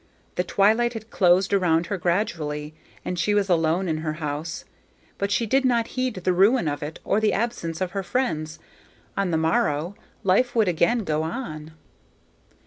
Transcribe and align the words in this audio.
The 0.33 0.43
twilight 0.43 0.93
had 0.93 1.11
closed 1.11 1.53
around 1.53 1.85
her 1.85 1.97
gradually, 1.99 2.73
and 3.05 3.19
she 3.19 3.35
was 3.35 3.49
alone 3.49 3.87
in 3.87 3.97
her 3.97 4.13
house, 4.13 4.65
but 5.19 5.29
she 5.29 5.45
did 5.45 5.63
not 5.63 5.89
heed 5.89 6.15
the 6.15 6.33
ruin 6.33 6.67
of 6.67 6.81
it 6.81 6.97
or 7.03 7.19
the 7.19 7.33
absence 7.33 7.81
of 7.81 7.91
her 7.91 8.01
friends. 8.01 8.57
On 9.15 9.29
the 9.29 9.37
morrow, 9.37 9.93
life 10.23 10.55
would 10.55 10.67
again 10.67 11.03
go 11.03 11.21
on. 11.21 11.73